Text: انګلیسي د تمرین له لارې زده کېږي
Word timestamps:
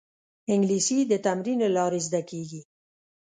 انګلیسي 0.53 0.99
د 1.11 1.13
تمرین 1.25 1.57
له 1.63 1.69
لارې 1.77 1.99
زده 2.07 2.21
کېږي 2.29 2.61